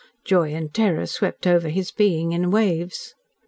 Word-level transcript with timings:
Joy 0.25 0.55
and 0.55 0.73
terror 0.73 1.05
swept 1.05 1.45
over 1.45 1.69
his 1.69 1.91
being 1.91 2.31
in 2.31 2.49
waves. 2.49 3.13